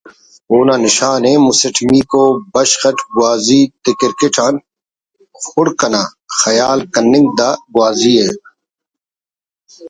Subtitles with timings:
[0.51, 4.55] اونا نشانءِ مسٹمیکو بشخ اٹ گوازی تے کرکٹ آن
[5.45, 6.03] خڑک انا
[6.39, 8.15] خیال کننگک دا گوازی